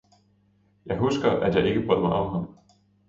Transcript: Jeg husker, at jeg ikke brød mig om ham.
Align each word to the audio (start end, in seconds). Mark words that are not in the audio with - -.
Jeg 0.85 0.97
husker, 0.97 1.31
at 1.31 1.55
jeg 1.55 1.65
ikke 1.67 1.85
brød 1.85 2.01
mig 2.01 2.11
om 2.13 2.31
ham. 2.33 2.57